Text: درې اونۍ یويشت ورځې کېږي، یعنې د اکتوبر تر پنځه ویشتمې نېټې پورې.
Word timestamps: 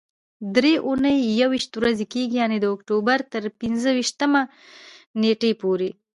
درې 0.55 0.73
اونۍ 0.87 1.17
یويشت 1.41 1.71
ورځې 1.79 2.05
کېږي، 2.13 2.35
یعنې 2.41 2.57
د 2.59 2.65
اکتوبر 2.75 3.17
تر 3.31 3.43
پنځه 3.61 3.89
ویشتمې 3.97 4.41
نېټې 5.21 5.51
پورې. 5.61 5.89